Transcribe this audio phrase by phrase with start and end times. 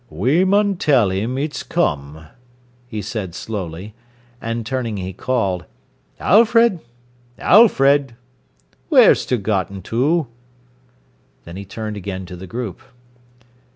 [0.09, 2.25] "We mun tell 'im it's come,"
[2.87, 3.93] he said slowly,
[4.41, 5.65] and turning he called:
[6.19, 6.79] "Alfred
[7.37, 8.15] Alfred!
[8.89, 10.25] Wheer's ter gotten to?"
[11.45, 12.81] Then he turned again to the group.